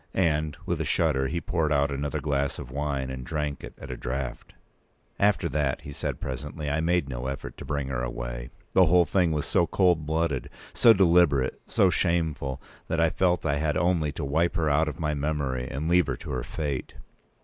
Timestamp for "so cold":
9.45-10.07